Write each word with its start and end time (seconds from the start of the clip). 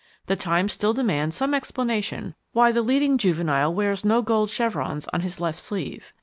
The 0.25 0.35
time 0.35 0.67
still 0.67 0.93
demands 0.93 1.35
some 1.35 1.53
explanation 1.53 2.33
why 2.53 2.71
the 2.71 2.81
leading 2.81 3.19
juvenile 3.19 3.71
wears 3.71 4.03
no 4.03 4.23
gold 4.23 4.49
chevrons 4.49 5.07
on 5.13 5.21
his 5.21 5.39
left 5.39 5.59
sleeve. 5.59 6.11